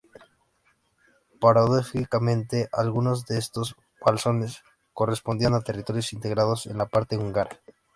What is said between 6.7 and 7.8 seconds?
la parte húngara.